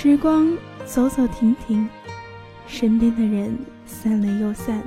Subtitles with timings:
[0.00, 1.88] 时光走走停停，
[2.68, 4.80] 身边的人散了又散。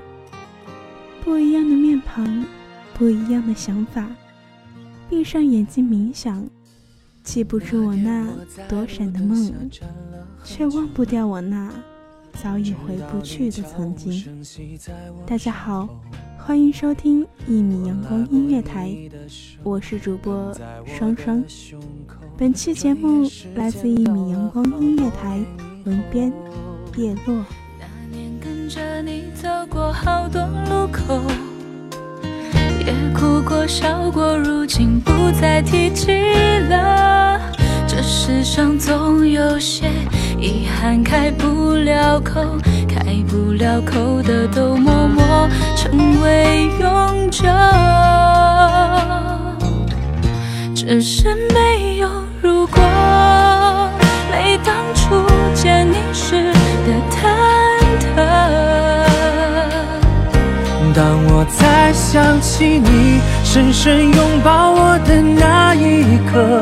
[1.21, 2.45] 不一样的面庞，
[2.93, 4.07] 不一样的想法。
[5.09, 6.47] 闭上眼睛冥想，
[7.23, 8.25] 记不住我那
[8.69, 9.53] 躲闪的梦，
[10.45, 11.69] 却忘不掉我那
[12.41, 14.41] 早已回不去的曾经。
[15.27, 15.89] 大家好，
[16.43, 18.91] 欢迎收听一米阳光音乐台，
[19.63, 20.51] 我是主播
[20.85, 21.43] 双双。
[22.35, 25.39] 本期节目来自一米阳光音乐台，
[25.85, 26.33] 文编
[26.97, 27.45] 叶落。
[27.79, 31.21] 那年跟着你走过好多路口，
[32.85, 36.11] 也哭过笑过，如今不再提起
[36.69, 37.39] 了。
[37.87, 39.87] 这世上总有些
[40.39, 45.23] 遗憾开不了口，开不了口的都默默
[45.75, 47.47] 成为永久。
[50.75, 52.09] 只是没有
[52.41, 52.81] 如果，
[54.31, 57.19] 没当初见你时的忐
[57.99, 58.15] 忑。
[60.93, 66.61] 当我再想起你深深拥抱我的那一刻，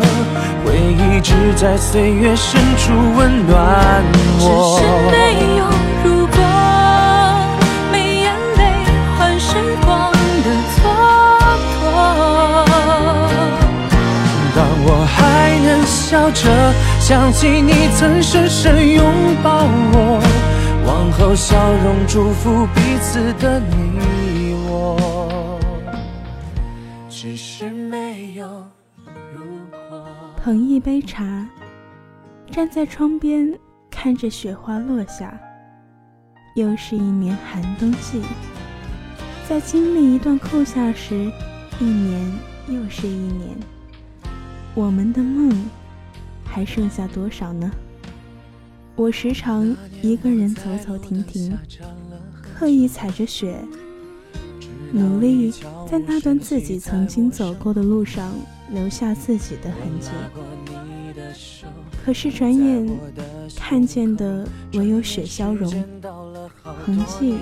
[0.63, 4.03] 回忆只在岁月深处温暖
[4.41, 5.78] 我。
[16.31, 19.05] 着想起你曾深深拥
[19.43, 19.63] 抱
[19.93, 20.21] 我，
[20.85, 25.59] 往后笑容祝福彼此的你我，
[27.09, 28.47] 只是没有
[29.33, 30.05] 如果。
[30.41, 31.47] 捧一杯茶，
[32.51, 33.51] 站在窗边
[33.89, 35.33] 看着雪花落下。
[36.55, 38.21] 又是一年寒冬季，
[39.47, 41.31] 在经历一段酷夏时，
[41.79, 43.55] 一年又是一年。
[44.75, 45.51] 我们的梦
[46.49, 47.71] 还剩下多少呢？
[48.95, 51.57] 我时常一个人走走停停，
[52.53, 53.57] 刻意踩着雪，
[54.91, 55.51] 努力
[55.89, 58.33] 在那段自己曾经走过的路上
[58.71, 60.09] 留下自己的痕迹。
[62.03, 62.89] 可是转眼
[63.55, 65.71] 看见的唯有雪消融，
[66.63, 67.37] 痕迹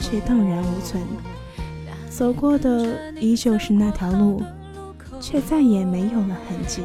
[0.00, 1.02] 却荡然无存。
[2.08, 4.42] 走过的依旧是那条路。
[5.20, 6.82] 却再也没有了痕迹。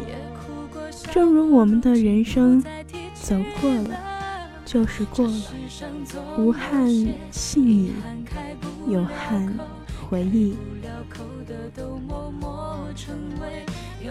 [1.11, 2.63] 正如我们的人生，
[3.13, 3.99] 走过了
[4.65, 5.33] 就是过了，
[6.37, 6.87] 无憾
[7.31, 7.93] 信你，
[8.87, 9.53] 有憾
[10.09, 10.55] 回忆。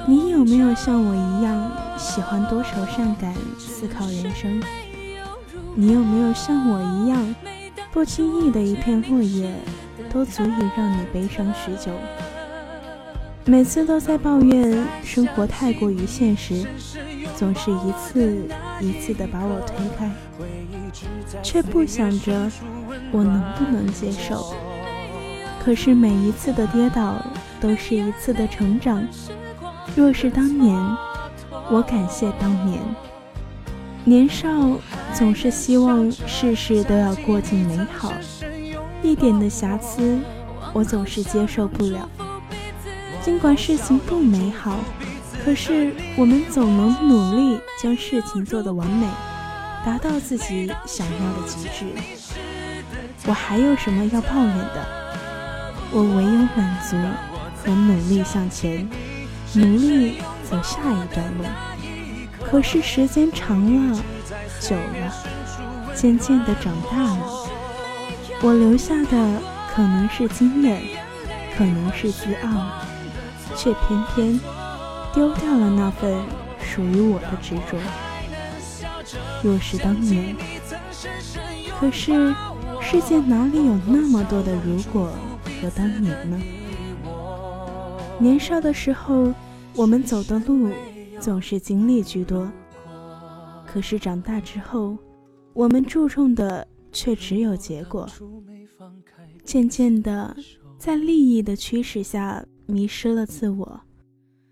[0.06, 4.62] 你有没有像我一样喜欢多愁善感、思考人生？
[5.74, 7.34] 你有没有像我一样，
[7.92, 9.52] 不经意的一片落叶，
[10.12, 11.92] 都足以让你悲伤许久？
[13.46, 16.64] 每次都在抱怨生活太过于现实，
[17.36, 18.46] 总是一次
[18.80, 20.10] 一次的把我推开，
[21.42, 22.50] 却不想着
[23.10, 24.54] 我能不能接受。
[25.62, 27.16] 可是每一次的跌倒
[27.60, 29.02] 都是一次的成长。
[29.96, 30.76] 若是当年，
[31.70, 32.78] 我感谢当年。
[34.04, 34.48] 年少
[35.12, 38.12] 总是希望事事都要过尽美好，
[39.02, 40.18] 一点的瑕疵
[40.72, 42.08] 我总是接受不了。
[43.22, 44.78] 尽管事情不美好，
[45.44, 49.06] 可是我们总能努力将事情做得完美，
[49.84, 51.86] 达到自己想要的极致。
[53.26, 54.86] 我还有什么要抱怨的？
[55.92, 56.96] 我唯有满足
[57.62, 58.88] 和努力向前，
[59.54, 60.14] 努力
[60.48, 61.44] 走下一段路。
[62.42, 64.02] 可是时间长了，
[64.60, 65.14] 久了，
[65.94, 67.48] 渐渐的长大了，
[68.40, 69.42] 我留下的
[69.74, 70.82] 可能是经验，
[71.56, 72.88] 可能是自傲。
[73.60, 74.40] 却偏偏
[75.12, 76.18] 丢掉了那份
[76.62, 77.76] 属于我的执着。
[79.42, 80.34] 若是当年，
[81.78, 82.34] 可是
[82.80, 85.12] 世界哪里有那么多的如果
[85.60, 86.40] 和当年呢？
[88.18, 89.30] 年少的时候，
[89.74, 90.70] 我们走的路
[91.18, 92.50] 总是经历居多，
[93.66, 94.96] 可是长大之后，
[95.52, 98.08] 我们注重的却只有结果。
[99.44, 100.34] 渐渐的，
[100.78, 103.80] 在利益的驱使下，迷失了自我，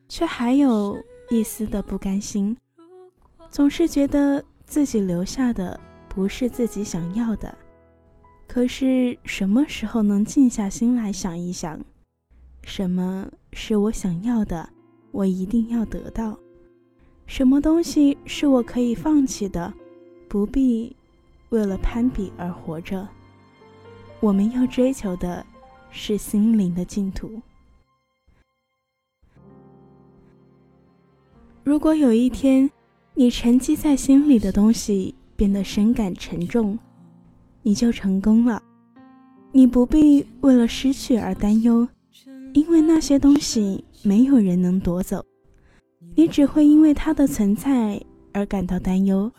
[0.09, 0.97] 却还有
[1.31, 2.57] 一丝的不甘心，
[3.51, 5.79] 总是觉得自己留下的
[6.09, 7.57] 不是自己想要的。
[8.47, 11.81] 可是什么时候能静下心来想一想，
[12.65, 13.31] 什么？
[13.53, 14.69] 是我想要的，
[15.11, 16.39] 我一定要得到。
[17.27, 19.73] 什么东西是我可以放弃的？
[20.29, 20.95] 不必
[21.49, 23.09] 为了攀比而活着。
[24.21, 25.45] 我们要追求的
[25.91, 27.41] 是心灵的净土。
[31.69, 32.71] 如果有一天，
[33.13, 36.79] 你沉积在心里的东西变得深感沉重，
[37.61, 38.63] 你就成功了。
[39.53, 41.87] 你不必为了失去而担忧。
[42.55, 45.23] 因为那些东西没有人能夺走，
[46.15, 48.01] 你只会因为它的存在
[48.33, 49.31] 而感到担忧。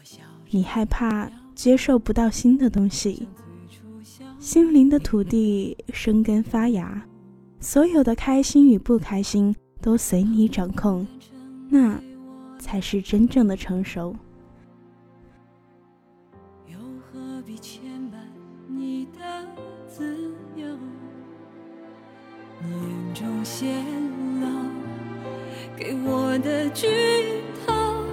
[0.52, 3.28] 你害怕接受不到新的东西，
[4.38, 7.04] 心灵的土地生根发芽，
[7.60, 11.08] 所有的开心与不开心都随你掌控，
[11.68, 12.00] 那
[12.60, 14.16] 才是真正的成熟。
[23.44, 23.66] 泄
[24.40, 24.48] 露
[25.76, 26.88] 给我的剧
[27.66, 28.06] 透，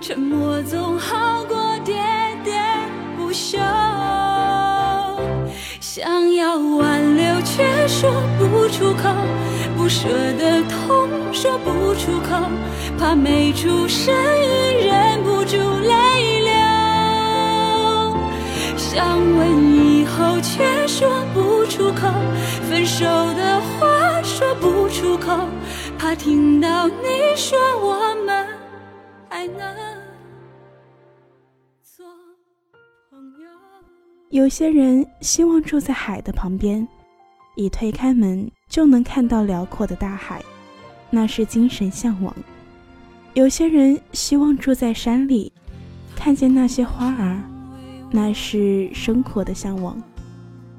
[0.00, 1.94] 沉默总好过喋
[2.44, 2.50] 喋
[3.16, 3.56] 不休。
[5.80, 9.14] 想要挽留却说不出口，
[9.76, 11.09] 不舍的痛
[11.40, 12.36] 说不出口，
[12.98, 16.52] 怕没出声音忍不住泪流。
[18.76, 22.12] 想问以后却说不出口，
[22.68, 24.20] 分手的话。
[24.22, 25.48] 说不出口，
[25.98, 28.46] 怕听到你说我们
[29.30, 29.74] 还能
[31.82, 32.04] 做
[33.10, 33.48] 朋友。
[34.28, 36.86] 有些人希望住在海的旁边，
[37.56, 40.42] 一推开门就能看到辽阔的大海，
[41.10, 42.32] 那是精神向往；
[43.34, 45.52] 有些人希望住在山里，
[46.16, 47.42] 看见那些花儿，
[48.10, 50.00] 那是生活的向往。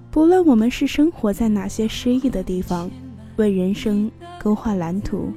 [0.10, 2.89] 不论我们是生活在哪些诗意的地方。
[3.38, 5.31] 为人生勾画蓝图，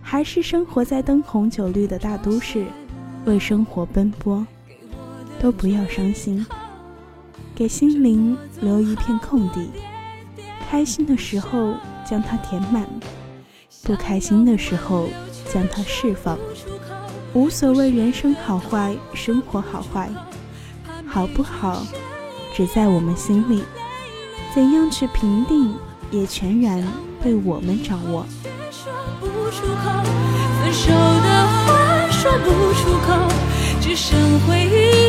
[0.00, 2.64] 还是生活在灯红酒绿的大都市，
[3.26, 4.46] 为生活奔波，
[5.38, 6.46] 都不要伤心，
[7.54, 9.68] 给心灵留一片空地。
[10.70, 11.74] 开心的时候
[12.08, 12.88] 将它填满，
[13.90, 15.08] 不开心的时候
[15.52, 16.38] 将它释放。
[17.32, 20.08] 无所谓人生好坏，生活好坏，
[21.04, 21.84] 好不好，
[22.54, 23.64] 只在我们心里。
[24.54, 25.74] 怎样去评定？
[26.12, 26.86] 也全然
[27.20, 28.24] 被我们掌握。
[29.20, 33.08] 分手的话说不出口，
[33.80, 34.16] 只剩
[34.46, 34.99] 回忆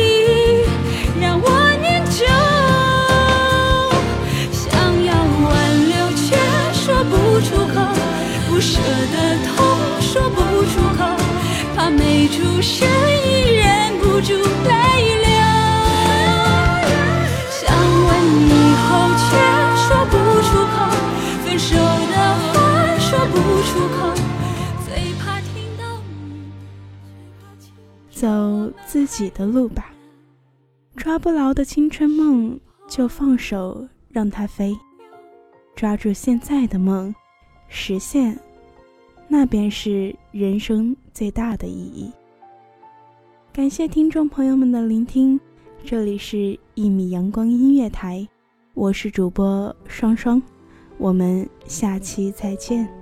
[23.64, 24.14] 出口，
[24.84, 26.50] 最怕听到你。
[28.10, 29.92] 走自己的路吧，
[30.96, 34.76] 抓不牢的青春梦就放手让它飞，
[35.74, 37.14] 抓住现在的梦，
[37.68, 38.38] 实现，
[39.28, 42.12] 那便是人生最大的意义。
[43.52, 45.38] 感谢听众朋友们的聆听，
[45.84, 46.36] 这里是
[46.74, 48.18] 《一米阳光音乐台》，
[48.74, 50.40] 我是主播双双。
[50.98, 53.01] 我们下期再见。